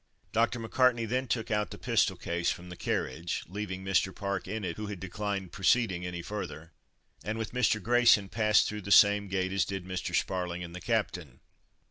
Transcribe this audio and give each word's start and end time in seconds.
Dr. 0.31 0.57
MacCartney 0.59 1.05
then 1.07 1.27
took 1.27 1.51
out 1.51 1.69
the 1.69 1.77
pistol 1.77 2.15
case 2.15 2.49
from 2.49 2.69
the 2.69 2.75
carriage 2.75 3.43
(leaving 3.47 3.85
Mr. 3.85 4.15
Park 4.15 4.47
in 4.47 4.63
it, 4.65 4.75
who 4.75 4.87
had 4.87 4.99
declined 4.99 5.51
proceeding 5.51 6.07
any 6.07 6.23
further), 6.23 6.71
and 7.23 7.37
with 7.37 7.51
Mr. 7.53 7.79
Grayson 7.79 8.27
passed 8.27 8.67
through 8.67 8.81
the 8.81 8.89
same 8.91 9.27
gate 9.27 9.51
as 9.53 9.63
did 9.63 9.85
Mr. 9.85 10.15
Sparling 10.15 10.63
and 10.63 10.73
the 10.73 10.81
Captain. 10.81 11.39